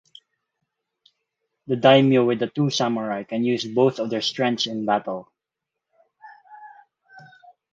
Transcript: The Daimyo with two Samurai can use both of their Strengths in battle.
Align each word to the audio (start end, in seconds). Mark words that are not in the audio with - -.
The 1.67 1.75
Daimyo 1.75 2.25
with 2.25 2.41
two 2.55 2.71
Samurai 2.71 3.21
can 3.23 3.43
use 3.43 3.65
both 3.67 3.99
of 3.99 4.09
their 4.09 4.19
Strengths 4.23 4.65
in 4.65 4.83
battle. 4.83 5.31